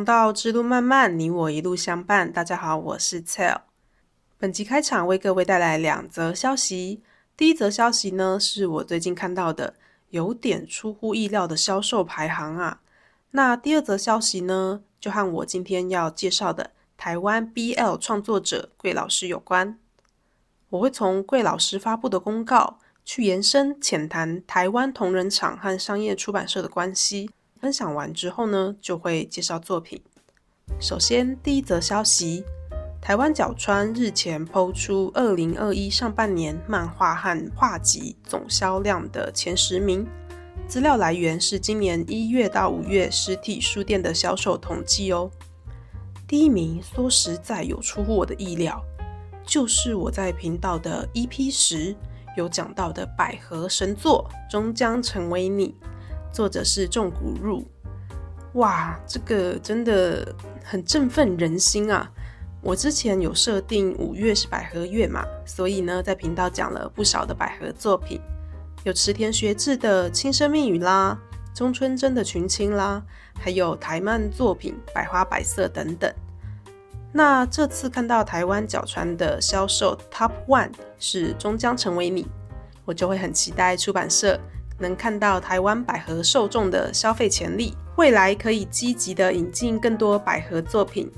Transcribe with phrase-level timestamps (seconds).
[0.00, 2.32] 王道之路漫漫，你我一路相伴。
[2.32, 3.60] 大家好，我是 Tell。
[4.38, 7.02] 本集开场为各位带来两则消息。
[7.36, 9.74] 第一则消息呢，是我最近看到的
[10.08, 12.80] 有点出乎意料的销售排行啊。
[13.32, 19.78] 那第二则消息呢，就和我今天要介绍的台湾 BL 创作者桂老师有关。
[20.70, 27.30] 我会从桂老师发布的公告去延伸浅谈台湾同人厂和商业出版社的关系。
[27.60, 30.00] 分享完之后呢，就会介绍作品。
[30.80, 32.42] 首先，第一则消息：
[33.02, 40.06] 台湾角川日前抛出二零二一上半年漫画和画集总销量的前十名。
[40.66, 45.30] 资料来源是今年一月到五月实体书店的销售统计哦。
[46.26, 48.82] 第一名说实在有出乎我的意料，
[49.44, 51.94] 就是我在频道的 EP 十
[52.38, 55.68] 有讲到的百合神作《终将成为你》。
[56.32, 57.64] 作者是重谷入，
[58.54, 62.10] 哇，这个真的很振奋人心啊！
[62.62, 68.20] 我之前有设定五月是百合月嘛，所以呢，在频道讲了不少的百合作品，
[68.84, 71.18] 有池田学志的《轻声密语》啦，
[71.54, 73.02] 中村真的群青啦，
[73.38, 76.12] 还有台漫作品《百花百色》等等。
[77.12, 82.28] 那这次看到台湾角川的销售 Top One 是终将成为你，
[82.84, 84.38] 我就会很期待出版社。
[84.80, 91.10] 能看到台湾百合受众的消费潜力，未来可以积极的引进更多百合作品。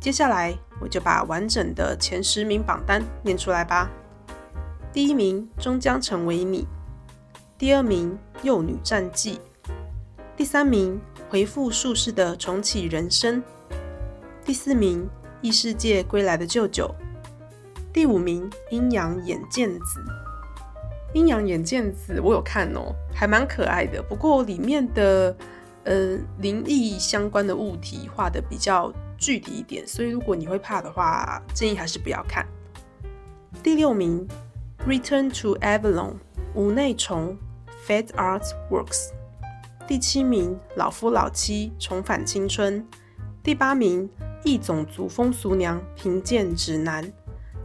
[0.00, 3.90] 接下来我就把完整的前十名榜单念出来吧。
[4.92, 6.66] 第一名终将成为你，
[7.58, 9.40] 第二名幼女战记，
[10.36, 13.42] 第三名回复术士的重启人生，
[14.44, 15.08] 第四名
[15.42, 16.94] 异世界归来的舅舅，
[17.92, 20.25] 第五名阴阳眼见子。
[21.14, 24.02] 阴阳眼见子，我有看哦，还蛮可爱的。
[24.02, 25.34] 不过里面的
[25.84, 32.46] 呃灵异相关的物体画的比较具体一点，所以如果你会怕的话，建议还是不要看。
[33.62, 34.26] 第六名
[34.86, 36.14] ，Return to Avalon，
[36.54, 37.36] 五内虫
[37.84, 39.10] f a t Art Works。
[39.86, 42.86] 第七名，老夫老妻重返青春。
[43.42, 44.10] 第八名，
[44.42, 47.10] 异种族风俗娘贫贱指南。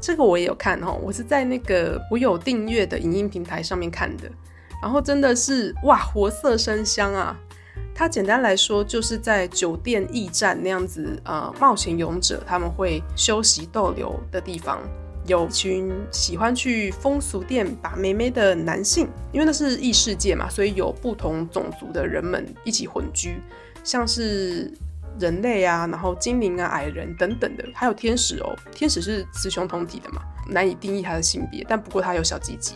[0.02, 4.24] 这个我也有看哦，我是在那个我有订阅的影音平台上面看的，
[4.82, 7.38] 然后真的是哇，活色生香啊！
[7.94, 14.82] 它简单来说就是在酒店驿站那样子，呃，冒险勇者他们会休息逗留的地方，
[15.28, 23.40] 有一群喜欢去风俗店把妹妹的男性，因为那是异世界嘛，所以有不同种族的人们一起混居，
[23.84, 24.74] 像是。
[25.22, 28.54] 人类啊，然后精灵啊、矮人等等的，还有天使哦。
[28.72, 32.76] 天使是雌雄同体的嘛，难以定义它的性别，但不过它有小鸡鸡。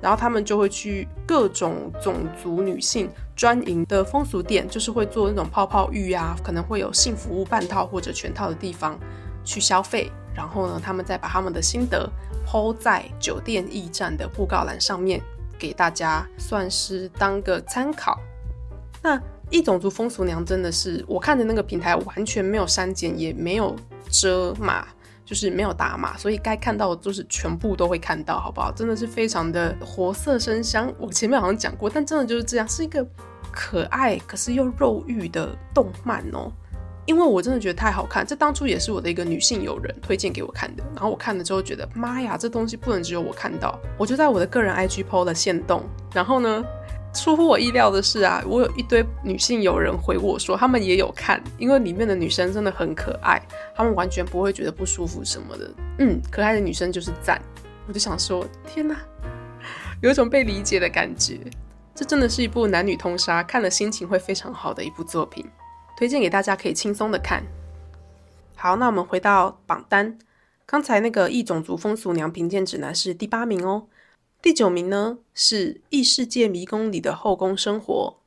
[0.00, 8.98] 然后他们就会去各种种族女性专营的风俗店，就是会做那种泡泡浴啊，可能会有性服务半套或者全套的地方
[9.44, 10.10] 去消费。
[10.34, 12.08] 然后呢，他们再把他们的心得
[12.46, 15.20] 抛在酒店驿站的布告栏上面，
[15.58, 18.18] 给大家算是当个参考。
[19.02, 19.20] 那。
[19.50, 23.74] 异种族风俗娘真的是我看的那个平台完全没有删减，也没有
[24.08, 24.86] 遮码，
[25.24, 28.70] 就是没有打码，所以该看到的就是全部都会看到，好不好？
[28.70, 30.92] 真的是非常的活色生香。
[30.98, 33.04] 我前面好像讲过，但真的就是这样，是一个
[33.50, 36.52] 可爱可是又肉欲的动漫哦。
[37.06, 45.82] 因为我真的觉得太好看，这当初也是我的一个女性友人推荐给我看的，然后我看了之后觉得妈呀，这东西不能只有我看到，我就在我的个人 IG PO 了线动，
[46.14, 46.64] 然后呢。
[47.12, 53.40] 出乎我意料的是啊，我有一堆女性友人回我说，他们也有看，因为里面的女生真的很可爱，
[53.74, 55.70] 他们完全不会觉得不舒服什么的。
[55.98, 57.40] 嗯，可爱的女生就是赞。
[57.88, 58.96] 我就想说，天哪，
[60.00, 61.40] 有一种被理解的感觉。
[61.92, 65.44] 这真的是一部男女通杀，看了心情会非常好的一部作品，
[65.98, 67.42] 推荐给大家可以轻松的看。
[68.54, 70.16] 好，那我们回到榜单，
[70.64, 73.88] 刚才那个异种族风俗娘评鉴指南是第八名哦。
[74.42, 78.20] 第九名呢是《异世界迷宫里的后宫生活》，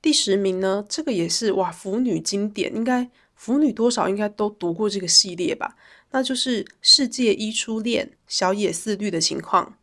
[0.00, 5.76] 第十名呢，这个也是哇，腐女经典，应该腐女多少应该都读过这个系列吧？
[6.12, 9.76] 那就是《世界一初恋》小野寺律的情况。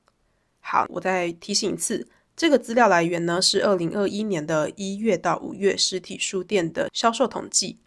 [0.60, 7.78] 好，我再提醒一次，这个资料来源呢是二零二一年的一月到五月实体书店的销售统计。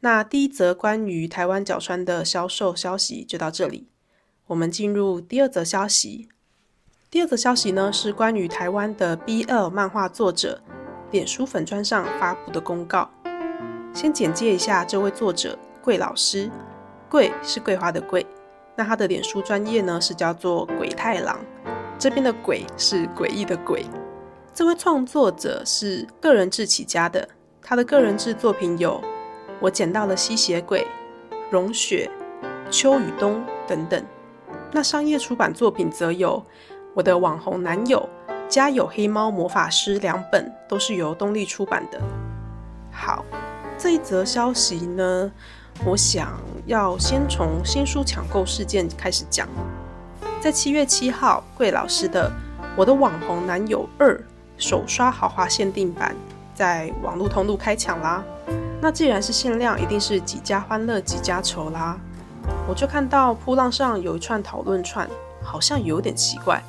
[0.00, 3.88] 那第一则关于台湾角川的销售消息就到这里，
[4.48, 6.28] 我们进入第二则消息。
[7.10, 10.60] 第二个消息呢，是关于台湾的 BL 漫画作者
[11.10, 13.08] 脸书粉砖上发布的公告。
[13.94, 16.50] 先简介一下这位作者桂老师，
[17.08, 18.26] 桂是桂花的桂，
[18.76, 21.38] 那他的脸书专业呢是叫做鬼太郎，
[21.98, 23.86] 这边的鬼是诡异的鬼。
[24.52, 27.26] 这位创作者是个人制起家的，
[27.62, 29.00] 他的个人制作品有
[29.60, 30.86] 我捡到了吸血鬼、
[31.50, 32.10] 融雪、
[32.70, 34.04] 秋与冬等等。
[34.70, 36.44] 那商业出版作品则有
[36.98, 38.08] 我的网红男友、
[38.48, 42.00] 家有黑猫魔法师两本，都是由东立出版的。
[42.90, 43.24] 好，
[43.78, 45.30] 这一则消息呢，
[45.84, 46.32] 我想
[46.66, 49.46] 要先从新书抢购事件开始讲。
[50.40, 52.28] 在七月七号，桂老师的
[52.76, 54.16] 《我的网红男友二》
[54.56, 56.16] 首刷豪华限定版
[56.52, 58.24] 在网络通路开抢啦。
[58.80, 61.96] 那既然是限量，一定是几家欢乐几家愁啦。
[62.68, 65.08] 我就看到铺浪上有一串讨论串，
[65.40, 66.60] 好像有点奇怪。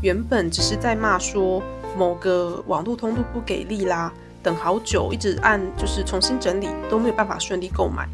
[0.00, 1.60] 原本只是在骂说
[1.96, 4.12] 某个网络通路不给力啦，
[4.42, 8.08] 等好久，一直按就是重新整理都没有办法顺利购买。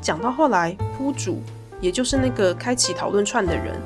[0.00, 1.40] 讲到后来，铺主
[1.80, 3.80] 也就是那个开启讨论串的人。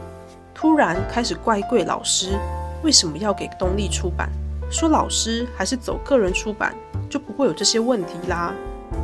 [0.54, 2.36] 突然开始怪贵老师
[2.82, 4.30] 为什么要给东立出版？
[4.70, 6.74] 说老师还是走个人出版
[7.10, 8.54] 就不会有这些问题啦。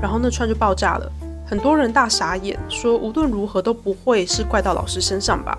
[0.00, 1.12] 然后那串就爆炸了，
[1.46, 5.58] 很多人大傻眼，说无论如何都不会是怪到老师身上吧？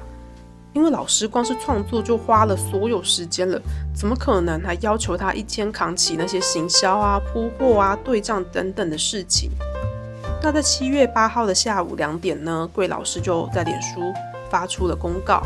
[0.76, 3.60] 因为老师光是创作就花了所有时间了，
[3.96, 9.50] 怎么可能还要求他一天扛起那些行销啊、铺货啊、对账等等的事情？
[10.44, 14.14] 那在七月八号的下午两点呢，贵老师就在脸书
[14.50, 15.42] 发出了公告。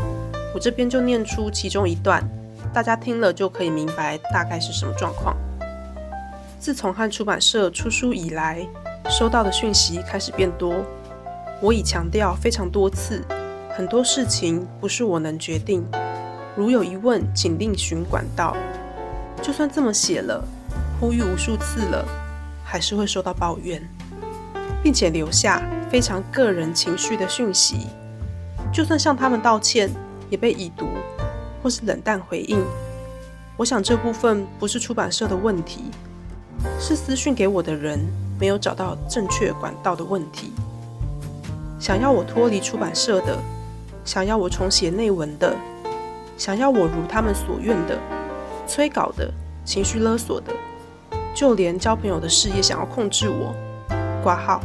[0.52, 2.28] 我这边就念出其中一段，
[2.74, 5.36] 大家听了就可以明白大概是什么状况。
[6.58, 8.66] 自从和出版社出书以来，
[9.08, 10.84] 收到的讯息开始变多。
[11.62, 13.22] 我已强调非常多次，
[13.80, 15.82] 很多事情不是我能决定。
[16.54, 18.54] 如有疑问，请另寻管道。
[19.40, 20.44] 就算这么写了，
[21.00, 22.04] 呼吁无数次了，
[22.62, 23.82] 还是会收到抱怨，
[24.82, 27.86] 并且留下非常个人情绪的讯息。
[28.70, 29.90] 就算向他们道歉。
[30.28, 30.86] 也被已读
[31.62, 32.62] 或是冷淡回应。
[33.56, 35.84] 我想这部分不是出版社的问题，
[36.78, 37.98] 是私讯给我的人
[38.38, 40.52] 没有找到正确管道的问题。
[41.80, 43.36] 想要我脱离出版社的，
[44.10, 45.56] 想要我重写内文的，
[46.36, 47.96] 想要我如他们所愿的，
[48.66, 49.32] 催稿的，
[49.64, 50.52] 情绪勒索的，
[51.32, 53.54] 就连交朋友的事业想要控制我。
[54.20, 54.60] 挂号，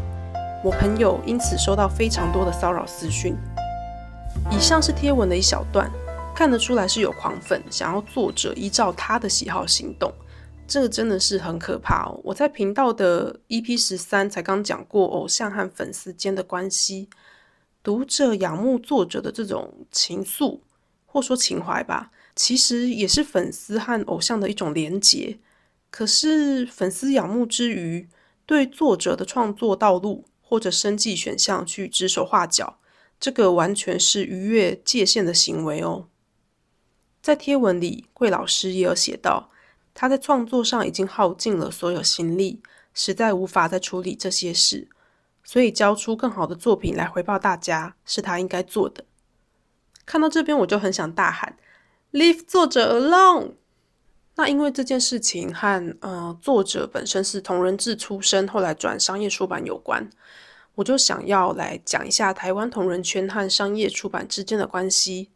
[0.64, 3.36] 我朋友因此收到非常多的骚扰私讯。
[4.50, 5.92] 以上是贴文的一小段，
[6.36, 10.12] 看得出来是有狂粉想要作者依照他的喜好行动，
[10.66, 12.20] 这个真的是很可怕哦。
[12.24, 17.08] 我在频道的 EP 十三才刚讲过偶像和粉丝间的关系，
[17.86, 20.62] 读者仰慕作者的这种情愫
[21.06, 25.38] 或说情怀吧，其实也是粉丝和偶像的一种连结。
[25.92, 28.10] 可是粉丝仰慕之余，
[28.48, 32.80] 对作者的创作道路或者生计选项去指手画脚。
[33.20, 36.08] 这个完全是逾越界限的行为哦。
[37.22, 39.52] 在贴文里，桂老师也有写到，
[39.94, 42.64] 他在创作上已经耗尽了所有心力，
[42.96, 44.88] 实在无法再处理这些事，
[45.46, 49.06] 所以交出更好的作品来回报大家，是他应该做的。
[50.06, 51.56] 看到这边，我就很想大喊
[52.12, 53.52] ：“Leave 作者 alone！”
[54.36, 60.10] 那因为这件事情和呃作者本身是同人志出身，后来转商业出版有关。
[60.76, 65.30] 我就想要来讲一下台湾同人圈和商业出版之间的关系。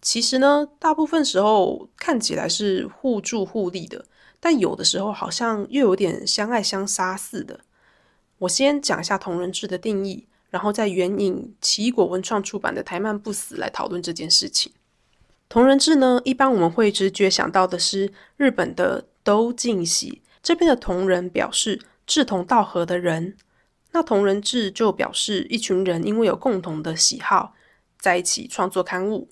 [0.00, 4.04] 其实呢，大部分时候看起来是互助互利的，
[4.38, 7.58] 但有的时候好像又有点相爱相杀似的。
[8.38, 14.72] 我先讲一下同人志的定义，然后再援引奇异果文创出版的《台漫不死》来讨论这件事情。
[15.48, 23.36] 同人志呢，一般我们会直觉想到的是日本的都敬喜，这边的同人表示志同道合的人。
[23.92, 27.54] 那同人志就表示一群人因为有共同的喜好，
[27.98, 29.30] 在一起创作刊物。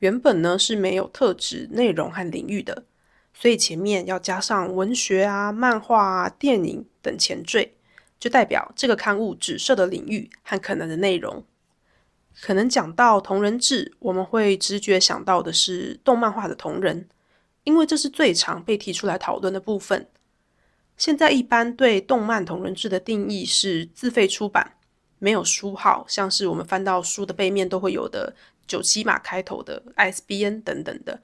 [0.00, 2.84] 原本呢是没有特指内容和领域的，
[3.32, 7.74] 所以前面要加上文学啊、漫画啊、电影等前缀，
[8.18, 11.44] 就代表这个刊物指涉的领域和可能的内容。
[12.40, 17.08] 可能讲到同人志，我们会直觉想到的是动漫画的同人，
[17.62, 20.08] 因为这是最常被提出来讨论的部分。
[20.96, 24.74] 现在一般对动漫同人志的定义是自费出版，
[25.18, 28.34] 没有书号，像是我们翻到书的背面都会有的
[28.66, 31.20] 九七码开头的 ISBN 等等的。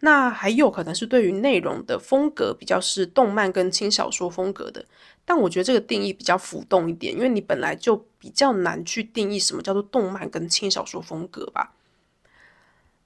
[0.00, 4.84] 那还有可能是对于内容的风格比较是动漫跟轻小说风格的，
[5.24, 11.72] 但我觉得这个定义比较浮动一点，因为你本来就比较难去定义什么叫做动漫跟轻小说风格吧。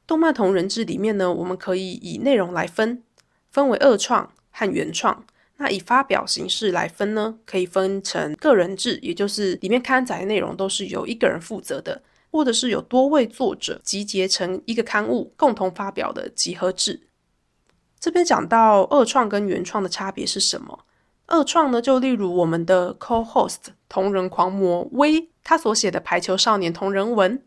[0.06, 3.02] 动漫同人志里面呢，我们可以以内容来分，
[3.50, 5.24] 分为二创和原创。
[5.58, 17.08] 那以发表形式来分呢，可以分成个人制，也就是里面刊载的内容都是由一个人负责的，或者是有多位作者集结成一个刊物共同发表的集合制。
[17.98, 20.86] 这边讲到二创跟原创的差别是什么？
[21.26, 23.58] 二创呢，就例如我们的 co-host
[23.88, 27.42] 同人狂魔威，他所写的《排球少年》同人文，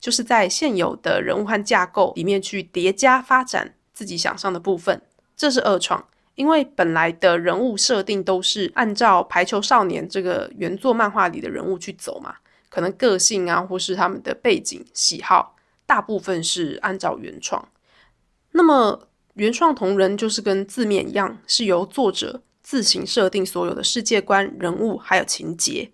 [0.00, 5.02] 就是在现有的人物和架构里面去叠加发展自己想象的部分，
[5.36, 6.04] 这是二创。
[6.34, 12.36] 因为本来的人物设定都是按照《排球少年》这个原作漫画里的人物去走嘛，
[12.68, 15.56] 可能个性啊，或是他们的背景喜好，
[15.86, 17.68] 大部分是按照原创。
[18.52, 25.90] 那么原创同人就是跟字面一样，是由作者自行设定所有的世界观、人物还有情节。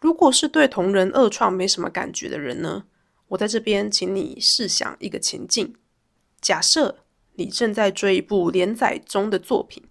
[0.00, 2.84] 如果是对同人二创没什么感觉的人呢，
[3.28, 5.74] 我在这边请你试想一个情境：
[6.40, 6.98] 假设。
[7.36, 9.82] 你正在追一部连载中的作品，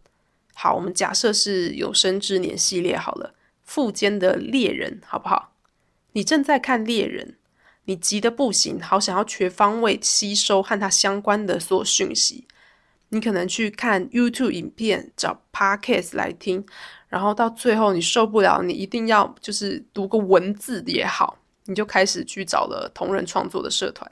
[0.53, 5.50] 好，我们假设是有生之年系列好了，富坚的猎人，好不好？
[6.13, 7.37] 你正在看猎人，
[7.85, 12.47] 你急得不行，好想要全方位吸收和他相关的所有讯息。
[13.09, 16.65] 你可能去看 YouTube 影片，找 Podcast 来听，
[17.09, 24.09] 然后到最后你受不了，你一定要就是读个文字也好，你就开始去找了同人创作的社团。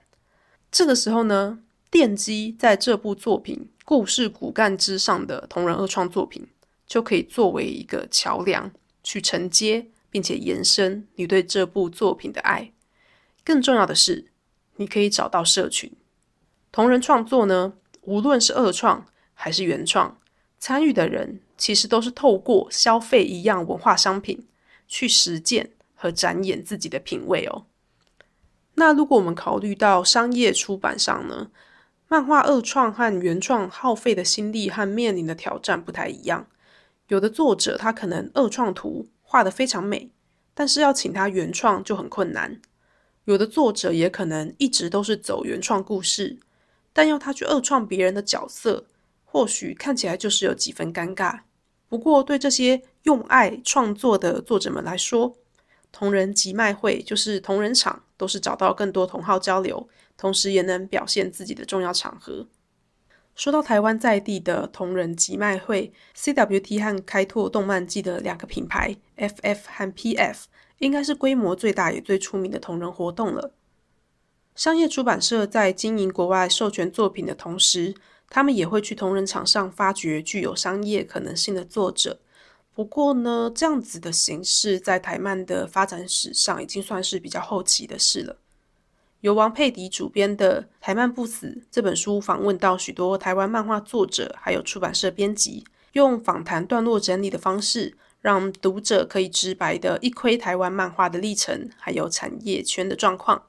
[0.72, 1.60] 这个时候呢？
[1.91, 6.48] 奠基在这部作品故事骨干之上的同人二创作品，
[6.86, 12.71] 就可以作为一个桥梁去承接，并且延伸你对这部作品的爱。
[13.43, 14.31] 更重要的是，
[14.75, 15.91] 你可以找到社群。
[16.71, 20.19] 同人创作呢，无论是二创还是原创，
[20.59, 24.47] 参与的人其实都是透过消费一样文化商品，
[24.87, 27.65] 去实践和展演自己的品味哦。
[28.75, 31.49] 那如果我们考虑到商业出版上呢？
[32.11, 36.47] 漫画二创和原创耗费的心力和面临的挑战不太一样。
[37.07, 40.09] 有的作者他可能二创图画得非常美，
[40.55, 42.59] 但是要请他原创就很困难。
[43.25, 46.39] 有的作者也可能一直都是走原创故事，
[46.91, 48.88] 但要他去二创别人的角色，
[49.24, 51.41] 或许看起来就是有几分尴尬。
[51.88, 55.38] 不过对这些用爱创作的作者们来说，
[55.91, 59.88] 同人集卖会就是同人场，都是找到更多同好交流。
[60.17, 62.48] 同时也能表现自己的重要场合。
[63.39, 70.36] 说到台湾在地的同人集卖会，CWT 和开拓动漫季的两个品牌 FF 和 PF，
[70.79, 73.53] 应该是规模最大也最出名的同人活动了。
[74.55, 77.96] 商业出版社在经营国外授权作品的同时，
[78.29, 82.19] 他们也会去同人场上发掘具有商业可能性的作者。
[82.75, 88.36] 不过呢，这样子的形式在台漫的发展史上已经算是比较后期的事了。
[89.21, 103.43] 由王佩迪主编的《台漫不死》这本书，访问到许多台湾漫画作者，还有出版社编辑，用访谈段落整理的方式，让读者可以直白的一窥台湾漫画的历程，还有产业圈的状况。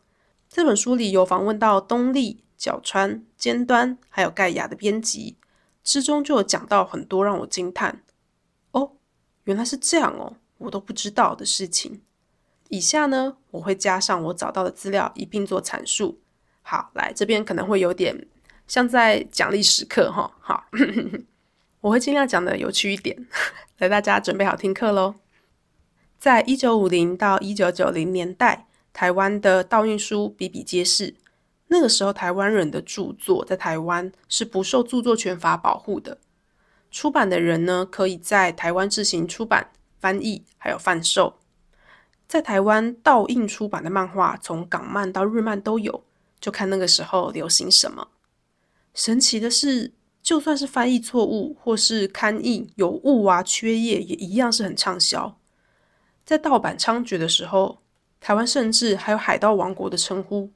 [0.48, 5.36] 这本书里有访问到东立、角川、尖端，还有盖亚的编辑，
[5.84, 8.02] 之中就有讲到很多让我惊叹：
[8.72, 8.90] 哦，
[9.44, 12.02] 原来是这样哦，我都不知道的事情。
[12.70, 16.20] 以下呢，我会加上我找到的资料一并做阐述。
[16.62, 18.26] 好，来这边可能会有点
[18.68, 20.30] 像在讲历史课哈。
[20.38, 20.64] 好，
[21.82, 23.26] 我会尽量讲的有趣一点，
[23.78, 25.16] 来大家准备好听课喽。
[26.16, 31.16] 在一九五零到一九九零年代，台湾的盗印书比比皆是。
[31.72, 36.18] 那个时候，台湾人的著作在台湾是不受著作权法保护的。
[36.92, 41.39] 出版的人呢，可以在台湾自行出版、翻译，还有贩售。
[42.30, 46.04] 在台湾盗印出版的漫画，从港漫到日漫都有，
[46.38, 48.06] 就看那个时候流行什么。
[48.94, 55.36] 神奇的是，就算是翻译错误或是刊印有误啊、缺页，也一样是很畅销。
[56.24, 57.80] 在盗版猖獗的时候，
[58.20, 60.52] 台湾甚至还有“海盗王国”的称呼。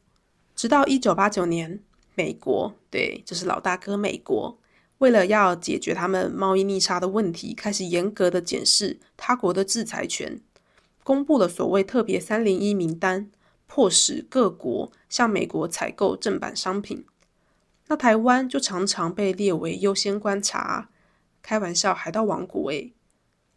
[0.54, 1.80] 直到一九八九年，
[2.14, 4.56] 美国对，就是老大哥美国，
[4.98, 10.40] 为了要解决他们贸易逆差的问题，开始严格的检视他国的制裁权。
[11.04, 13.30] 公布了所谓特别三零一名单，
[13.68, 17.04] 迫使各国向美国采购正版商品。
[17.86, 20.88] 那台湾就常常被列为优先观察。
[21.42, 22.94] 开玩笑，海盗王国诶。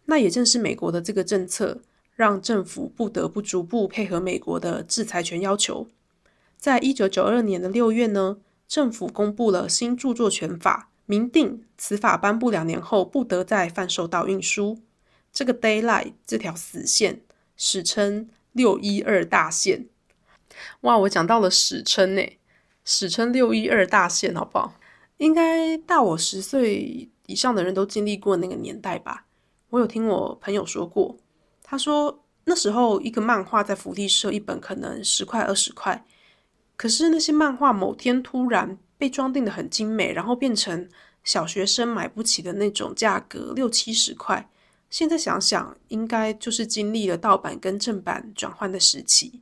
[0.05, 1.81] 那也正是美国的这个政策，
[2.13, 5.87] 让政府不得不逐步配合美国的制裁权要求。
[6.57, 14.79] 在一九九二年的六月呢，政府公布了新著作权法，明定此法颁布两年后不得再贩售到运输。
[15.31, 17.21] 这个 d a y l i g h t 这条死线。
[17.57, 19.87] 史称六一二大线，
[20.81, 20.97] 哇！
[20.99, 22.21] 我讲到了史称呢，
[22.85, 24.75] 史称六一二大线，好不好？
[25.17, 29.25] 应该大我十岁以上的人都经历过那个年代吧？
[29.71, 31.17] 我有听我朋友说过，
[31.63, 36.05] 他说那时候一个漫画在福利社一本可能十块二十块，
[36.75, 40.87] 可是那些漫画某天突然被装订的很精美，然后变成
[41.23, 44.47] 小学生买不起的那种价格，六七十块。
[44.89, 49.41] 现在想想，应该就是经历了盗版跟正版转换的时期。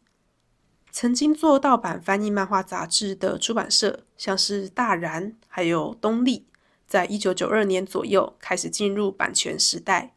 [0.91, 6.45] 曾经做盗版翻译漫画杂志的出版社，像是大然还有东立，
[6.87, 10.15] 在一九九二年左右开始进入版权时代。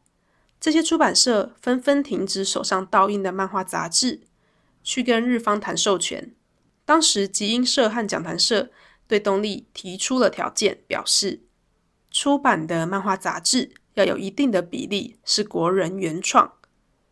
[0.61, 4.23] 这些出版社纷纷停止手上盗印的漫画杂志，
[4.83, 6.33] 去跟日方谈授权。
[6.85, 8.71] 当时集英社和讲谈社
[9.07, 11.43] 对东立提出了条件，表示
[12.11, 13.73] 出版的漫画杂志。
[13.99, 16.53] 要有一定的比例是国人原创，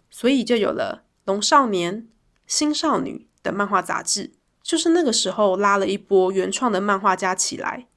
[0.09, 1.97] 所以就有了《龙少年》
[2.47, 4.31] 《新少女》的漫画杂志，
[4.62, 7.88] 就是那个时候拉了一波原创的漫画家起来。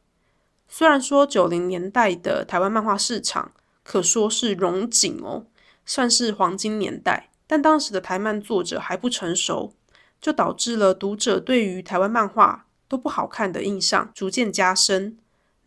[0.68, 3.52] 虽然说九零年代的台湾漫画市场
[3.84, 5.46] 可说是荣景哦，
[5.86, 9.74] 算是黄金年代，但当时的台漫作者还不成熟，
[10.20, 15.18] 就导致了读者对于台湾漫画都不好看的印象逐渐加深。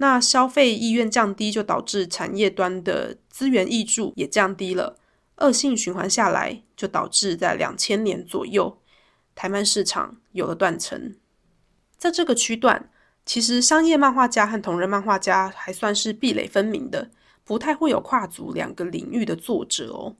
[0.02, 4.98] 那消费意愿降低，就导致产业端的资源益注也降低了，
[5.36, 8.80] 恶性循环下来，就导致在两千年左右，
[9.36, 11.14] 台湾市场有了断层。
[11.96, 12.90] 在这个区段，
[13.24, 17.12] 其实商业漫画家和同人漫画家还算是壁垒分明的，
[17.44, 20.16] 不太会有跨足两个领域的作者哦。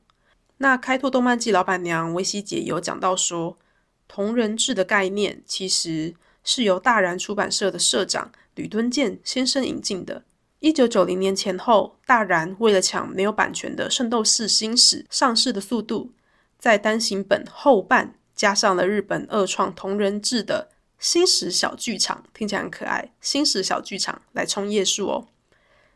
[0.58, 3.58] 那开拓动漫季老板娘维希姐有讲到说，
[4.06, 8.30] 同人志的概念其实是由大然出版社的社长。
[8.54, 10.24] 吕敦健先生引进的。
[10.60, 16.12] 一九九零年前后，大然为了抢没有版权的《圣斗士星矢》上市的速度，
[16.58, 25.26] 在单行本后半加上了日本二创同人志的《星矢小剧场》，听起来很可爱，《星矢小剧场》来冲页数哦。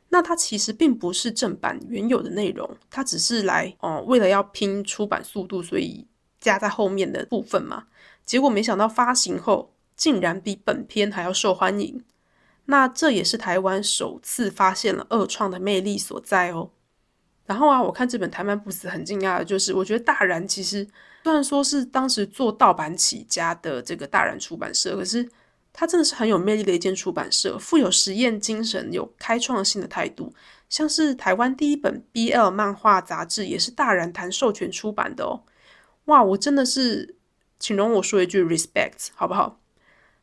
[0.09, 6.07] 那它其实并不是正版原有的内容，它只是来哦，为了要拼出版速度，所以
[6.41, 7.85] 加在后面的部分嘛。
[8.25, 12.03] 结果没想到发行后，竟然比本片还要受欢迎。
[12.67, 16.71] 那这也是台湾首次发现了二创的魅力所在哦。
[17.47, 20.85] 然后啊，我看这本《台湾不死》很惊讶的就是，我觉得大然其实
[21.23, 25.29] 虽然说是当时做盗版起家的这个大然出版社，可是
[25.73, 30.35] 它真的是很有魅力的一间出版社，富有实验精神，有开创性的态度。
[30.69, 35.45] 像是台湾第一本 BL 漫画杂志也是大然谈授权出版的哦。
[36.07, 37.15] 哇，我真的是，
[37.61, 39.61] 请容我说一句 respect 好不好？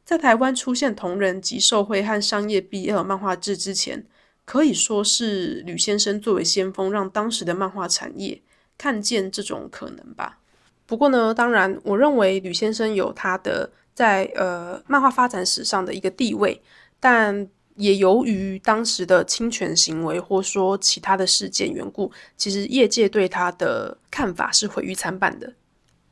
[0.06, 4.06] 在台湾出现同人及受贿和商业 BL 漫画志之前，
[4.46, 8.42] 可以说是吕先生作为先锋，让当时的漫画产业
[8.78, 10.40] 看见这种可能吧。
[10.86, 16.62] 不过呢，当然，我认为吕先生有他的在呃漫画发展史上的一个地位，
[17.00, 25.54] 但也由于当时的侵权行为或说其他的事件缘故，其实业界对他的看法是毁誉参半的。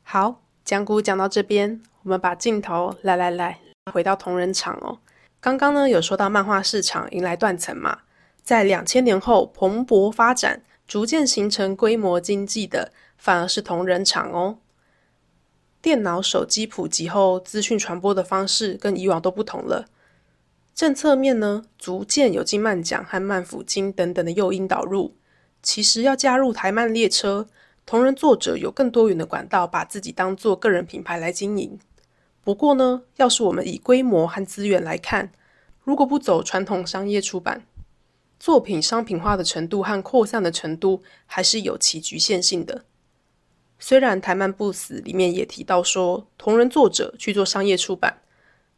[0.02, 3.58] 好，讲古讲到这边，我们把镜头来来来。
[3.90, 5.00] 回到同人场哦，
[5.40, 8.00] 刚刚呢有说到漫画市场迎来断层嘛，
[8.42, 14.58] 在两千年后蓬勃发展，逐渐形成规模经济的反而是同人场哦。
[15.80, 19.86] 电脑、手机普及后，资讯传播的方式跟以往都不同了。
[20.72, 25.16] 政策面呢，逐渐有金漫奖和漫辅金等等的诱因导入。
[25.60, 27.48] 其实要加入台漫列车，
[27.84, 31.80] 同人作者有更多元的管道，把自己当做个人品牌来经营。
[32.44, 35.30] 不过呢，要是我们以规模和资源来看，
[35.84, 37.64] 如果不走传统商业出版，
[38.40, 42.84] 作品商品化的程度和扩散的程度还是有其局限性的。
[43.78, 48.22] 虽然《台漫不死》里面也提到说，同人作者去做商业出版，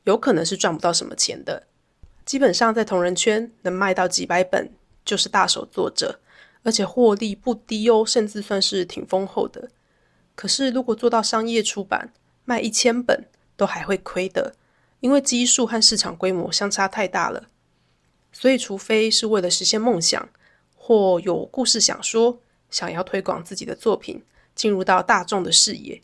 [0.05, 1.67] 有可能是赚不到什么钱的。
[2.27, 4.71] 基本上在同人圈能卖到几百本
[5.05, 6.21] 就是大手作者，
[6.63, 9.71] 而且获利不低哦，甚至算是挺丰厚的。
[10.35, 12.13] 可是如果做到商业出版，
[12.47, 14.55] 卖一千本，都还会亏的，
[15.01, 17.49] 因为基数和市场规模相差太大了。
[18.33, 20.29] 所以，除非是为了实现梦想，
[20.75, 26.03] 或有故事想说，想要推广自己的作品，进入到大众的视野，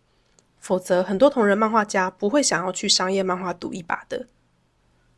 [0.61, 4.29] 否则很多同人漫画家不会想要去商业漫画赌一把的。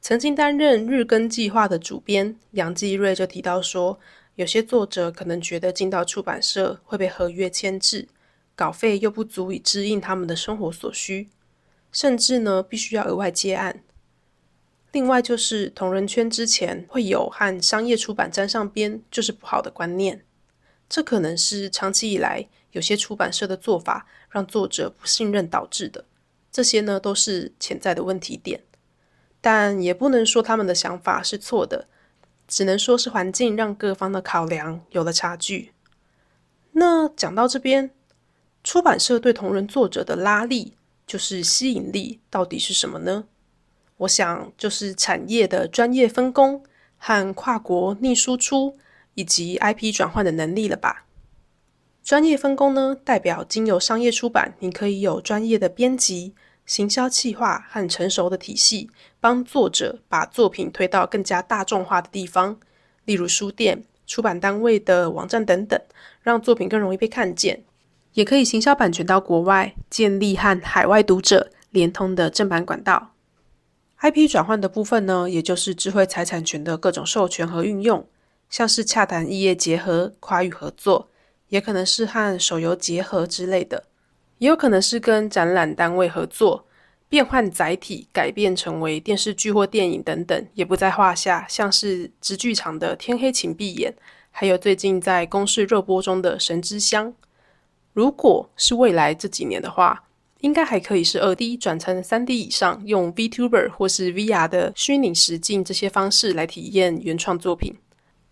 [0.01, 4.01] 曾经担任日更计划的主编杨继瑞就提到说，
[4.37, 8.09] 有些作者可能觉得进到出版社会被合约牵制，
[8.57, 11.29] 稿费又不足以支应他们的生活所需。
[11.93, 13.85] 甚至呢，必须要额外接案。
[14.91, 20.25] 另外，就是同人圈之前会有和商业出版沾上边，就是不好的观念。
[20.89, 26.05] 这可能是长期以来有些出版社的做法让作者不信任导致的。
[26.51, 28.63] 这些呢，都是潜在的问题点。
[29.41, 31.89] 但也不能说他们的想法是错的，
[32.47, 35.73] 只能说是环境让各方的考量有了差距。
[36.73, 37.91] 那讲到这边，
[38.63, 40.77] 出版社对同人作者的拉力。
[41.13, 43.27] 就是吸引力到底是什么呢？
[43.99, 46.65] 我想就是产业的专业分工
[46.97, 48.79] 和跨国逆输出
[49.13, 51.05] 以及 IP 转换的能力了吧。
[52.03, 58.89] 专业分工呢，代表经由商业出版，你可以有专业的编辑、行销企划和成熟的体系，
[59.21, 62.59] 帮作者把作品推到更加大众化的地方，
[63.05, 65.79] 例如书店、出版单位的网站等等，
[66.23, 67.63] 让作品更容易被看见。
[68.13, 73.13] 也可以行销版权到国外，建立和海外读者连通的正版管道。
[74.01, 78.07] IP 转换的部分呢，也就是智慧财产权的各种授权和运用，
[78.51, 81.09] 像是洽谈异业结合、跨域合作。
[81.49, 83.85] 也可能是和手游结合之类的，
[84.39, 86.65] 也有可能是跟展览单位合作，
[87.11, 91.45] 变换载体，改变成为电视剧或电影等等，也不在话下。
[91.47, 93.93] 像是直剧场的《天黑请闭眼》，
[94.31, 97.09] 还有最近在公视热播中的《神之乡》。
[97.93, 100.05] 如果是未来这几年的话，
[100.41, 107.77] 应该还可以是二 D 转成三 D 以上，用 VTuber 或是 VR 的虚拟实境这些方式来体验原创作品。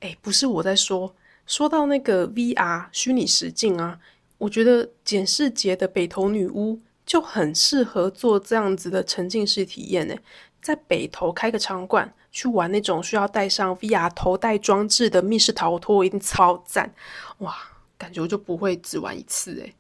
[0.00, 1.14] 哎，不是我在说。
[1.46, 3.98] 说到那个 VR 虚拟实境啊，
[4.38, 10.14] 我觉得简世杰的北投女巫就很适合做这样子的沉浸式体验呢。
[10.62, 16.92] 在北投开个场馆去玩那种需要带上 VR 头戴装置的密室逃脱，一定超赞
[17.38, 17.54] 哇！
[18.00, 19.74] 感觉我就不会只玩一次诶。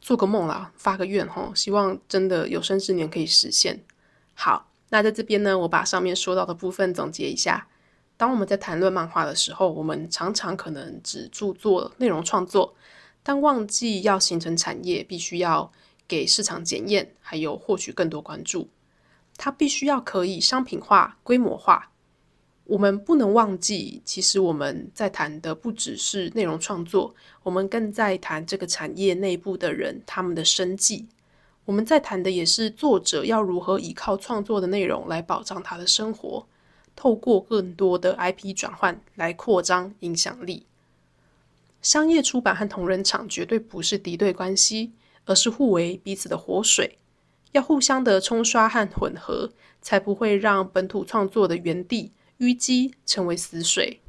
[0.00, 3.84] 做个梦啦，发个愿吼，希望真的有生之年可以实现。
[4.32, 7.68] 好，那在这边呢，我把上面说到的部分总结一下。
[8.16, 12.74] 当我们在谈论漫画的时候，我们常常可能只著作内容创作，
[13.22, 15.70] 但忘记要形成产业，必须要
[16.08, 18.70] 给市场检验，还有获取更多关注。
[19.36, 21.90] 它必须要可以商品化、规模化。
[22.66, 31.06] 我们不能忘记，其实我们在谈的不只是内容创作，我们更在谈这个产业内部的人他们的生计。
[31.64, 36.46] 我们在谈的也是作者要如何依靠创作的内容来保障他的生活。
[36.94, 40.64] 透过更多的 IP 转换来扩张影响力。
[41.82, 44.92] 商业出版和同人厂绝对不是敌对关系，
[45.26, 46.96] 而是互为彼此的活水，
[47.52, 49.50] 要互相的冲刷和混合，
[49.82, 54.00] 才不会让本土创作的原地淤积成为死水。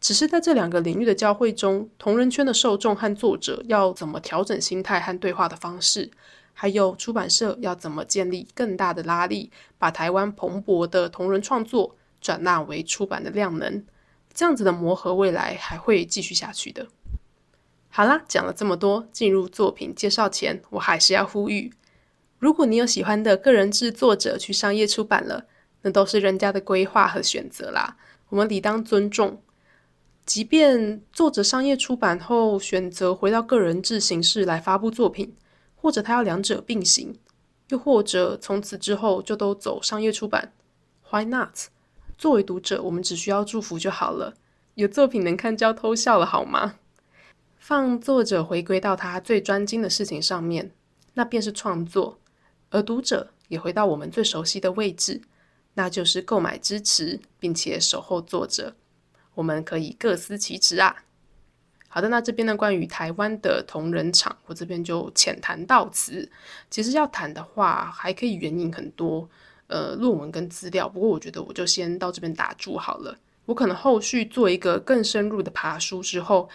[0.00, 6.10] 只是在这两个领域的交汇中，同人圈的受众和作者要怎么调整心态和对话的方式？
[6.52, 13.84] 还有出版社要怎么建立更大的拉力，把台湾蓬勃的同人创作转纳为出版的量能，
[14.32, 16.86] 这样子的磨合未来还会继续下去的。
[17.88, 21.72] 好啦，讲了这么多，进入作品介绍前，我还是要呼吁：
[22.38, 25.46] 如果你有喜欢的个人制作者去商业出版了，
[25.86, 27.96] 那都是人家的规划和选择啦，
[28.30, 29.40] 我们理当尊重。
[30.24, 35.36] 即便作者商业出版后选择回到个人制形式来发布作品。
[35.78, 37.14] 或者他要两者并行，
[37.68, 40.52] 又或者从此之后就都走商业出版
[41.10, 41.68] ，Why not？
[42.18, 44.34] 作为读者，我们只需要祝福就好了。
[44.74, 46.74] 有作品能看就要偷笑了，好吗？
[47.56, 50.72] 放作者回归到他最专精的事情上面，
[51.14, 52.18] 那便是创作；
[52.70, 55.20] 而读者也回到我们最熟悉的位置，
[55.76, 58.74] 那就是购买、支持并且守候作者。
[59.34, 61.04] 我们可以各司其职啊。
[61.88, 66.30] 好的，那这边呢，关于台湾的同人厂，我这边就浅谈到此。
[66.70, 69.26] 其实要谈的话，还可以援引很多
[69.66, 73.16] 呃论文跟资料，不过我觉得我就先到这边打住好了。
[73.46, 76.48] 我可能后续做一个更深入的爬书之后，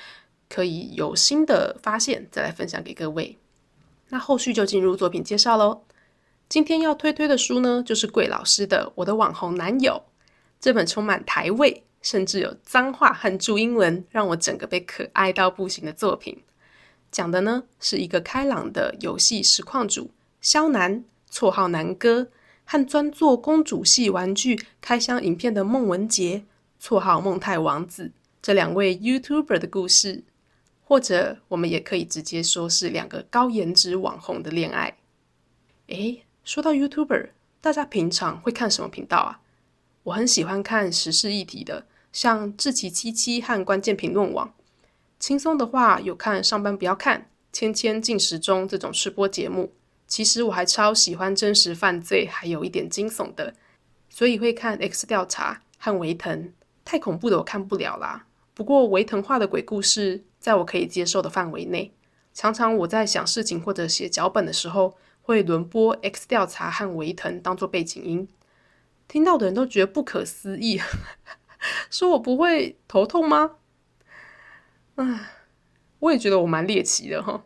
[0.49, 3.37] 可以有新的发现再来分享给各位。
[4.09, 5.83] 那后续就进入作品介绍喽。
[6.51, 9.93] 今天要推推的书呢，就是桂老师的《我的网红男友》
[10.59, 11.85] 这本充满台味。
[12.01, 16.43] 甚至有脏话和注英文，让我整个被可爱到不行的作品。
[17.09, 20.11] 讲的呢是一个开朗的游戏实况主
[20.41, 22.27] 肖南，绰号南哥，
[22.65, 26.43] 和专做公主系玩具开箱影片的孟文杰，
[26.81, 28.11] 绰号孟太王子，
[28.41, 30.23] 这两位 YouTuber 的故事，
[30.83, 34.97] 或者我们也可以直接说是两个高颜值网红的恋爱。
[35.87, 37.29] 诶，说到 YouTuber，
[37.61, 39.41] 大家平常会看什么频道啊？
[40.03, 41.85] 我很喜欢看时事议题的。
[42.11, 44.53] 像志奇七七和关键评论网，
[45.19, 49.71] 轻松的话有看上班不要看、千千进时钟这种吃播节目。
[50.07, 53.53] 其实我还超喜欢真实犯罪，还有一点惊悚的，
[54.09, 56.51] 所以会看 X 调查和维腾。
[56.83, 58.25] 太恐怖的我看不了啦。
[58.53, 61.93] 不过维腾画的鬼故事在我可以接受的范围内。
[62.33, 68.27] 常常我在想事情或者写脚本的时候，会轮播 X 调查和维腾当做背景音，
[69.07, 70.81] 听到的人都觉得不可思议。
[71.89, 73.57] 说我不会头痛吗？
[74.95, 75.31] 唉，
[75.99, 77.43] 我也觉得我蛮猎奇的哈。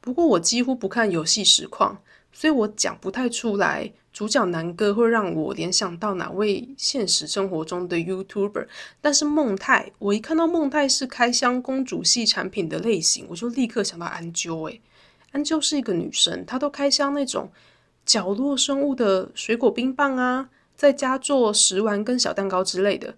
[0.00, 2.02] 不过我几乎不看游戏实况，
[2.32, 3.92] 所以我讲不太出来。
[4.12, 8.66] 主角南哥会让我联想到哪位现实生活中的 YouTuber？
[9.00, 14.68] 但是孟泰，我一看到孟泰是开箱公主系产品的类型，我就立刻想到安啾。
[14.68, 14.80] 诶，
[15.32, 17.50] 安啾是一个女生，她都开箱那种
[18.04, 23.14] 角落生物的水果冰棒啊，在家做食玩跟小蛋糕之类的。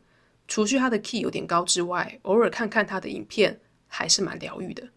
[0.47, 4.89] 除去她的 key 有点高之外，偶尔看看她的影片还是蛮疗愈的。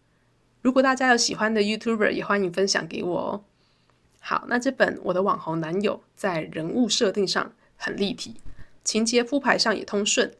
[0.60, 3.44] 如果大家有喜欢的 YouTuber，也欢迎分享给我哦。
[4.20, 8.34] 好，那这本我的网红男友在人物设定上很立体，
[8.82, 10.34] 情节铺排上也通顺，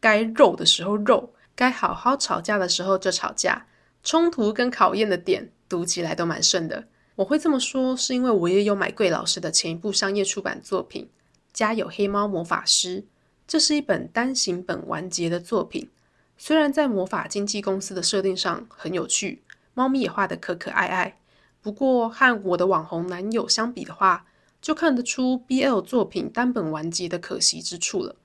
[0.00, 3.66] 该肉的时候肉，该好好吵架的时候就吵架，
[4.02, 6.84] 冲突跟考验的点读起来都蛮顺的。
[7.14, 11.04] 我会这么说，是因为我也有买贵老师的前一部商业出版作品
[11.52, 13.02] 《家有黑猫魔法师》，
[13.46, 15.88] 这是一本单行本完结的作品，
[16.36, 19.42] 虽然在魔法经纪公司的设定上很有趣，
[19.74, 21.20] 猫咪也画得可可爱爱。
[21.62, 24.26] 不过和我的网红男友相比的话，
[24.62, 28.16] 就看得出 BL 作品单本完结的可惜之处了。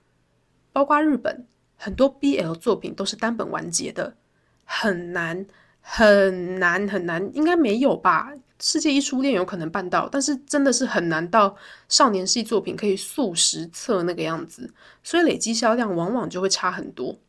[0.71, 4.15] 包括日本很多 BL 作品都是单本完结的，
[4.63, 5.45] 很难
[5.87, 8.33] 很难很难，应该没有吧？
[8.59, 11.55] 世界一初恋有可能办到，但是真的是很难到
[11.87, 17.19] 少年系作品可以速十册那个样子，所以累积销量往往就会差很多。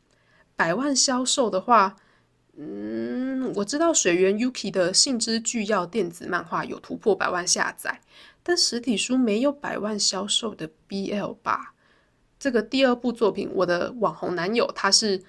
[0.56, 1.96] 百万销售的话。
[2.58, 8.00] 嗯，我知道水源 Yuki 的性之巨要电子漫画有突破百万下载，
[8.42, 11.74] 但实体书没有百万销售的 BL 吧？
[12.38, 15.22] 这个第二部作品，我的网红男友他是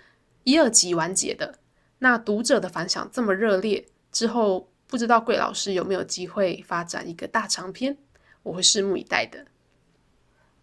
[0.45, 1.59] 一二集完结的，
[1.99, 7.97] 那读者的反响这么热烈，之后不知道桂老师有没有机会发展一个大长篇，
[8.43, 9.45] 我会拭目以待的。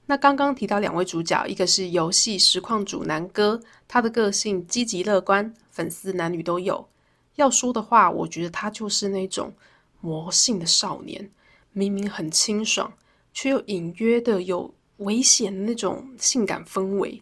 [0.06, 6.88] 那刚刚提到两位主角，一个是游戏实况主南哥，他的个性积极乐观，粉丝男女都有。
[7.36, 9.54] 要说的话，我觉得他就是那种
[10.00, 11.30] 魔性的少年，
[11.72, 12.92] 明明很清爽，
[13.32, 17.20] 却又隐约的有危险的那种性感氛围。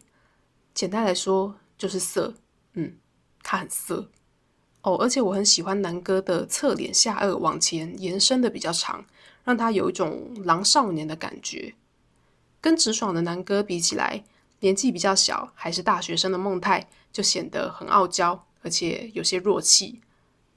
[0.73, 2.33] 简单来说，就是色。
[2.73, 2.95] 嗯，
[3.43, 4.09] 他很色
[4.81, 9.05] 哦，而且我很喜欢南哥的侧脸下颚往前延伸的比较长，
[9.43, 11.75] 让他有一种狼少年的感觉。
[12.59, 14.23] 跟直爽的南哥比起来，
[14.61, 20.01] 年纪比较小，还是大学生的孟泰就显得很傲娇，而且有些弱气。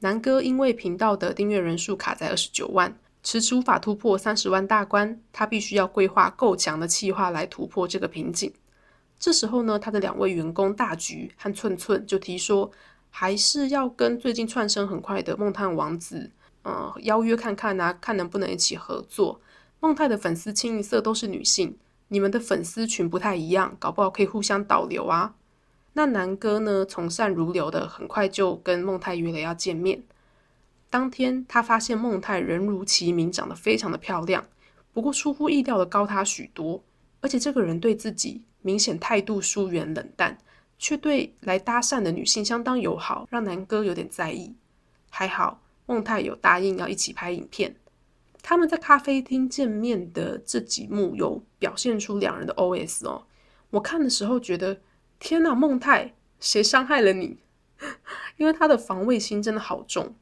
[0.01, 8.53] 南哥因为频道的订阅人数卡在二十九万，迟迟无法突破三十万大关，他必须要规划够强的计划来突破这个瓶颈。
[9.19, 12.71] 这时候呢，他的两位员工大橘和寸寸就提说，
[13.11, 16.31] 还是要跟最近窜升很快的梦探王子，
[16.63, 19.41] 呃，邀约看看啊，看能不能一起合作。
[19.81, 21.77] 孟泰的粉丝清一色都是女性。
[22.09, 25.35] 你们的粉丝群不太一样，搞不好可以互相导流啊。
[25.95, 30.03] 那南哥呢，从善如流的，很快就跟孟泰约了要见面。
[30.89, 34.47] 当天他发现孟泰人如其名，长得非常的漂亮，
[34.93, 36.85] 不过出乎意料的高他许多，
[37.21, 40.37] 而且这个人对自己明显态度疏远冷淡，
[40.77, 44.57] 却对来搭讪的女性相当友好，让南哥有点在意。
[45.09, 47.77] 还好孟泰有答应要一起拍影片。
[48.43, 53.23] 他们在咖啡厅见面的这几幕有表现出两人的 O.S 哦。
[53.71, 54.81] 我看的时候觉得，
[55.21, 57.39] 天哪，孟泰，谁伤害了你？
[58.37, 60.17] 因为他的防卫心真的好重。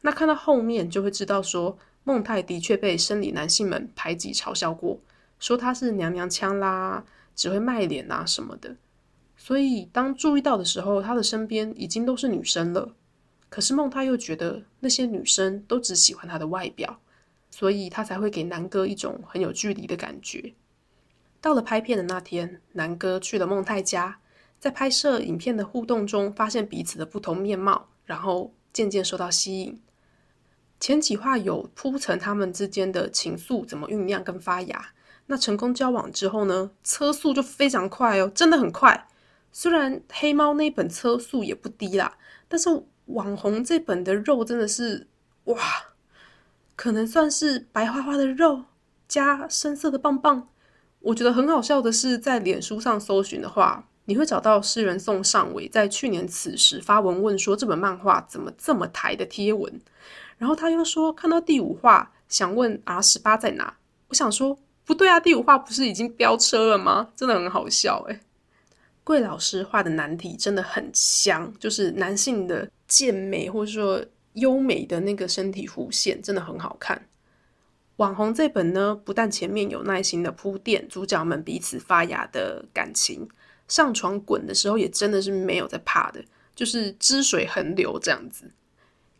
[0.00, 4.98] 那看到后面就会知道，说孟泰的确被生理男性们排挤嘲笑过，
[5.38, 7.04] 说他是娘娘腔啦，
[7.40, 8.76] 只会卖脸啊什么的。
[9.36, 12.94] 所以当注意到的时候，他的身边已经都是女生了。
[13.48, 17.00] 可是孟太又觉得那些女生都只喜欢他的外表。
[17.52, 20.54] 所以他才会给南哥一种很有距离的感觉。
[21.40, 24.20] 到了拍片的那天，南哥去了孟泰家，
[24.60, 29.80] 在拍摄影片的互动中，发现彼此的不同面貌，然后渐渐受到吸引。
[30.78, 34.92] 前几话有铺陈他们之间的情愫怎么酝酿跟发芽。
[35.30, 39.06] 那成功交往之后呢，车速就非常快哦，真的很快。
[39.52, 42.68] 虽然黑猫那本车速也不低啦，但是
[43.06, 45.06] 网红这本的肉真的是
[45.44, 45.56] 哇！
[46.74, 48.64] 可能算是白花花的肉
[49.06, 50.48] 加深色的棒棒。
[50.98, 59.80] 我觉得很好笑的是，在脸书上搜寻的话，你会找到诗人宋尚伟在去年此时发文问说这本漫画怎么这么抬的贴文。
[60.38, 63.76] 然后他又说看到第五话想问 R 十八在哪。
[64.08, 64.58] 我想说
[64.90, 67.10] 不对啊，第五话不是已经飙车了吗？
[67.14, 68.20] 真的很好笑诶。
[69.04, 74.04] 桂老师画的难题真的很香，就是男性的健美或者说。
[74.34, 77.08] 优美的那个身体弧线真的很好看。
[77.96, 83.28] 网红这本呢，不但前面有耐心的铺垫主角们彼此发芽的感情，
[83.66, 86.24] 上床滚的时候也真的是没有在怕的，
[86.54, 88.48] 就是汁水横流这样子。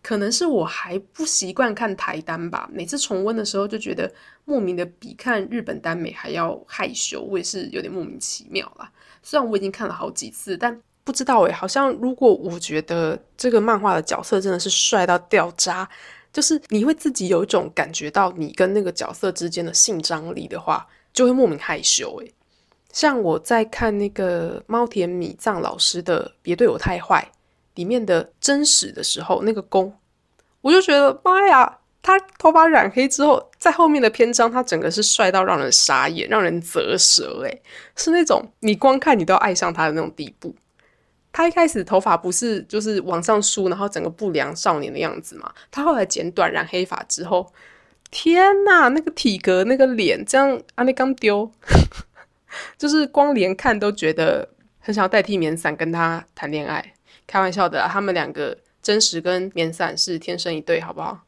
[0.03, 4.11] 可能是我还不习惯看台单吧，每次重温的时候就觉得
[4.45, 8.91] 莫名的比看日本耽美还要害羞，我也是有点莫名其妙啦。
[9.23, 15.89] 虽然我已经看了好几次，但不知道诶，好像如果我觉得这个漫画的角色真的是帅到掉渣，
[16.33, 22.33] 就是你会自己有一种感觉到你跟那个角色之间的性张力的话，就会莫名害羞诶。
[22.93, 27.31] 像我在看那个猫田米藏老师的《别对我太坏》
[27.75, 29.93] 里面的真实的时候，那个宫，
[30.61, 37.63] 我就觉得妈呀，他头发染黑之后，在后面的篇章，他整个是帅到让人傻眼，让人啧舌，诶，
[37.97, 40.55] 是那种你光看你都要爱上他的那种地步。
[41.33, 47.53] 他一开始头发不是就是往上梳，然后整个不良少年的样子嘛，他后来剪短染黑发之后，
[48.11, 51.51] 天呐，那个体格，那个脸，这样阿内刚丢。
[52.77, 54.49] 就是光连看都觉得
[54.81, 56.95] 很想要代替棉伞跟他谈恋爱，
[57.31, 61.21] 开玩笑的，他们两个真实跟棉伞是天生一对，好不好？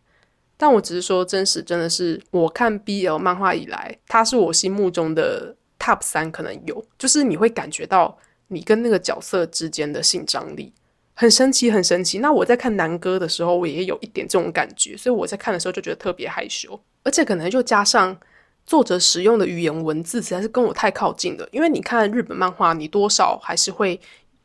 [0.56, 10.72] 但我只是说真实真的是我看 BL 漫画以来，他是我心目中的 Top 三，可能有，就是你会感觉到你跟那个角色之间的性张力
[11.14, 12.18] 很神奇，很神奇。
[12.18, 18.18] 那我在看南哥的时候，我也有一点这种感觉，所以我在看的时候就觉得特别害羞，而且可能就加上。
[18.64, 24.00] 作者使用的语言文字实在是跟我太靠近了，因为你看日本漫画，你多少还是会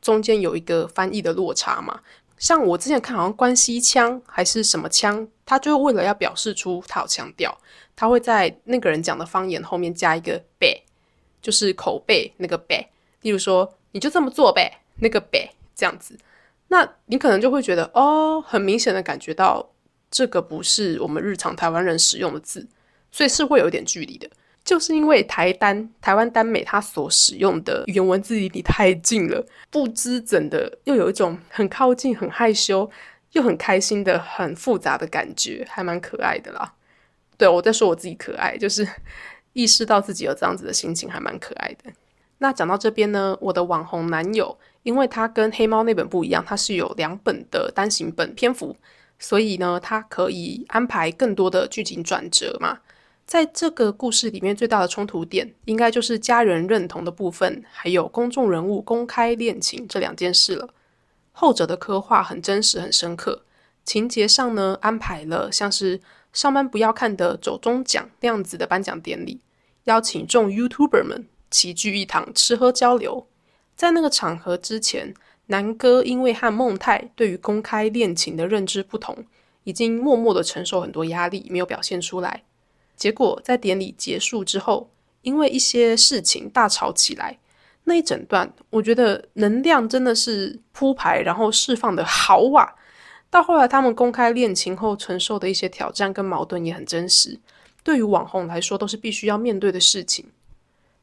[0.08, 2.00] 中间有一个翻译的落差嘛。
[2.38, 7.58] 像我之前看好像关西腔还是什么腔，他就为了要表示出他有腔调，
[7.94, 10.84] 他会在那个人讲的方言后面加一个呗，
[11.42, 12.90] 就是口背那个呗。
[13.24, 16.18] 例如说，你就这么做呗，那个呗这样子，
[16.70, 19.70] 那你可能就会觉得哦，很明显的感觉到
[20.10, 22.66] 这个不是我们日常台湾人使用的字。
[23.10, 24.30] 所以是会有点距离的，
[24.68, 32.92] 就是因为台单台湾单美它所使用的语言文字离你太近了，不知怎的又有一种很靠近、很害羞
[33.32, 36.74] 又很开心的很复杂的感觉，还蛮可爱的啦。
[37.38, 38.86] 对我在说我自己可爱，就是
[39.54, 41.90] 意识到自己有这样子的心情，还蛮可爱的。
[42.40, 48.76] 那讲到这边呢，我的网红男友，因为他跟黑猫那本不一样，他是有两本的单行本篇幅，
[49.18, 52.80] 所以呢，他可以安排更多的剧情转折嘛。
[53.28, 60.70] 在这个故事里面，最大的冲突点应该就是家人认同的部分，还有公众人物公开恋情这两件事了。
[61.34, 63.44] 后者的刻画很真实、很深刻，
[63.84, 66.00] 情节上呢安排了像是
[66.32, 69.42] 上班不要看的走中奖那样子的颁奖典礼，
[69.84, 73.28] 邀请众 YouTuber 们齐聚一堂吃喝交流。
[73.76, 75.14] 在那个场合之前，
[75.48, 79.26] 南哥因为和孟太对于公开恋情的认知不同，
[79.66, 82.44] 已经默默的承受很多压力，没有表现出来。
[82.98, 84.90] 结果在典礼结束之后，
[85.22, 87.38] 因为一些事情大吵起来。
[87.86, 92.76] 那一整段，我觉得能量真的是铺排，然后释放的好啊。
[93.30, 97.40] 到后来他们公开恋情后承受的一些挑战跟矛盾也很真实，
[97.84, 100.26] 对于网红来说都是必须要面对的事情。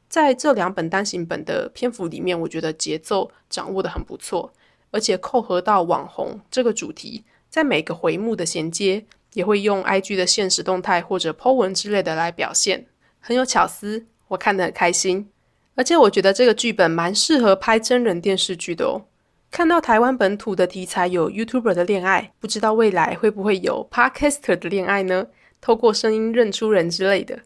[0.07, 4.53] 在这两本单行本的篇幅里面，我觉得节奏掌握的很不错，
[4.91, 9.05] 而且扣合到网红这个主题，在每个回目的衔接。
[9.35, 12.87] 也会用 IG 的现实动态或者 po 文之类的来表现，
[13.19, 15.29] 很有巧思，我看得很开心。
[15.75, 19.03] 而且我觉得这个剧本蛮适合拍真人电视剧的哦。
[19.51, 25.27] 看到台湾本土的题材有 YouTuber 的恋爱，不知道未来会不会有 Podcaster 的恋爱呢？
[25.59, 27.39] 透过声音认出人之类的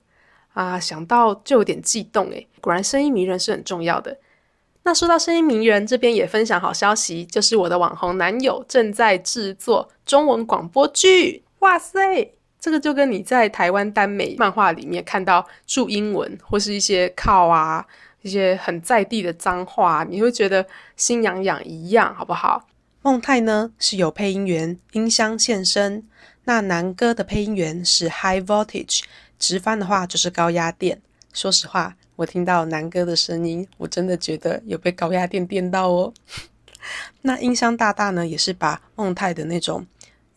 [0.53, 4.17] 啊，想到就有点悸动诶，果然声音迷人是很重要的。
[4.83, 11.43] 那说到声音迷人，这边也分享好消息，就是我的网红男友正在制作中文广播剧。
[11.59, 17.85] 哇塞，这个就跟你在台湾耽美漫画里面看到注英文或是一些靠啊，
[18.21, 22.67] 一些很在地的脏话，你会觉得心痒痒一样，好不好？
[23.01, 26.03] 梦太呢是有配音员音箱现身，
[26.43, 29.03] 那南哥的配音员是 High Voltage，
[29.37, 31.01] 直翻的话就是高压电。
[31.31, 36.13] 说实话，我听到南哥的声音，我真的觉得有被高压电电到哦。
[37.23, 39.85] 那音箱大大呢，也是把梦太的那种。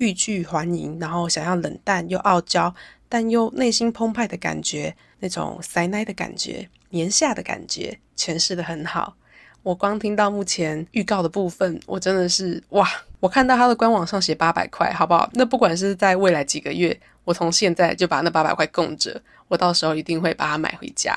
[0.03, 2.75] 欲拒还迎，然后想要冷淡又傲娇，
[3.09, 9.15] 但又内心澎湃的感觉，那种塞奶的感觉，年下的感觉，诠释的很好。
[9.63, 12.89] 我光听到目前预告的部分，我真的是哇！
[13.21, 15.31] 我看到他的官网上写八百块，好不好？
[15.35, 21.17] 那不管是在未来几个月，我从现在就把那八百块供着，我到时候一定会把它买回家。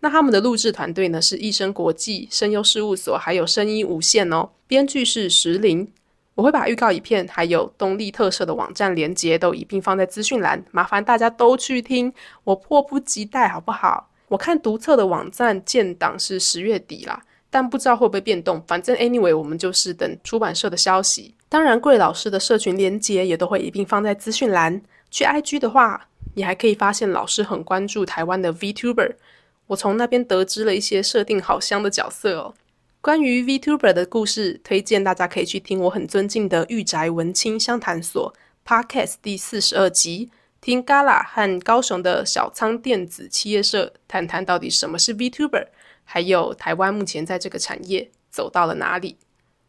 [0.00, 1.22] 那他们的录制团队呢？
[1.22, 4.50] 是益生国际声优事务所，还有声音无限哦。
[4.66, 5.88] 编剧是石林。
[6.34, 12.12] 我会把预告影片还有东立特色的网站连接都一并放在资讯栏，麻烦大家都去听，
[12.42, 14.10] 我迫不及待，好不好？
[14.28, 18.60] 我看独册的网站建档是十月底啦，但不知道会不会变动。
[18.66, 21.34] 反正 anyway，我们就是等出版社的消息。
[21.48, 24.82] 当然，贵老师的社群连接也都会一并放在资讯栏。
[25.10, 29.14] 去 IG 的话，你还可以发现老师很关注台湾的 VTuber，
[29.68, 32.54] 我从那边得知了一些设定好香的角色哦。
[33.04, 38.32] 关于 VTuber 的故事，推荐大家可以去听我很尊敬的御宅文青相谈所
[38.64, 40.30] Podcast 第四十二集，
[40.62, 45.66] 听 Gala 和高雄的小仓电子企业社谈谈到底什么是 VTuber，
[46.04, 49.18] 还有台湾目前在这个产业走到了哪里。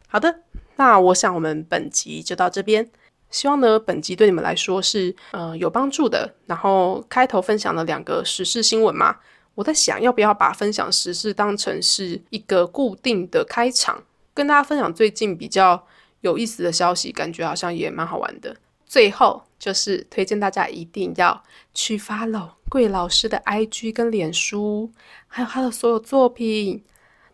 [0.08, 0.40] 好的，
[0.78, 2.90] 那我想我们本集就到这边。
[3.30, 6.34] 希望呢，本集对你们来说是呃有帮助的。
[6.46, 9.18] 然后开头分享了两个时事新闻嘛，
[9.56, 14.04] 我在想要不要把分享时事当成是一个固定的开场，
[14.34, 15.88] 跟大家分享最近比较
[16.22, 18.56] 有意思的消息，感觉好像也蛮好玩的。
[18.86, 21.44] 最后就是推荐大家一定要
[21.74, 24.92] 去 follow 桂老师的 IG 跟脸书，
[25.28, 26.84] 还有他的所有作品。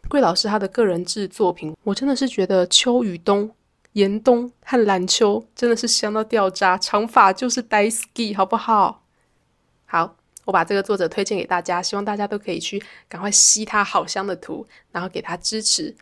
[0.08, 3.52] 桂老师他的个人制作品，我真的是觉得秋与冬。
[3.94, 9.04] 严冬和蓝秋真的是香到掉渣，长发就是呆 ski，好不好？
[9.86, 10.16] 好，
[10.46, 15.96] 我把这个作者推荐给大家，希望大家都可以去赶快吸他好香的图，然后给他支持。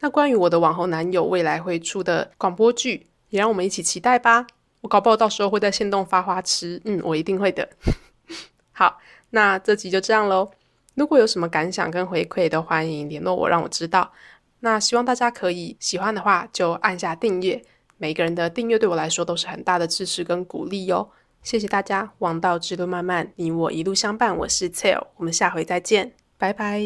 [0.00, 4.46] 那关于我的网红男友未来会出的广播剧，也让我们一起期待吧。
[4.82, 7.66] 我搞不好到时候会在线动发花痴，嗯，我一定会的。
[8.72, 9.00] 好，
[9.30, 10.50] 那这集就这样喽。
[10.94, 14.12] 如果有什么感想跟回馈，都欢迎联络我，让我知道。
[14.60, 17.62] 那希望大家可以喜欢的话，就按下订阅。
[17.96, 21.10] 每个人的订阅对我来说都是很大的支持跟鼓励哟。
[21.44, 24.36] 谢谢大家，王道之路漫漫，你我一路相伴。
[24.38, 26.80] 我是 teil 我们下回再见，拜拜。